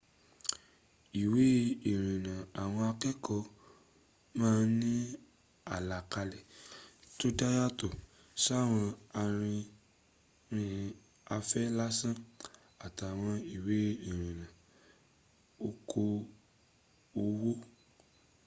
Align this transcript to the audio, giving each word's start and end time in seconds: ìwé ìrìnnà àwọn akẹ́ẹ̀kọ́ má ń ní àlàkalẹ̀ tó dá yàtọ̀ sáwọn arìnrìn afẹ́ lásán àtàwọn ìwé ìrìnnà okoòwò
ìwé 1.23 1.45
ìrìnnà 1.91 2.35
àwọn 2.61 2.83
akẹ́ẹ̀kọ́ 2.91 3.39
má 4.39 4.49
ń 4.63 4.67
ní 4.81 4.91
àlàkalẹ̀ 5.75 6.45
tó 7.17 7.27
dá 7.37 7.47
yàtọ̀ 7.57 7.91
sáwọn 8.43 8.85
arìnrìn 9.21 10.83
afẹ́ 11.35 11.63
lásán 11.77 12.15
àtàwọn 12.85 13.35
ìwé 13.55 13.77
ìrìnnà 14.09 14.47
okoòwò 15.67 17.51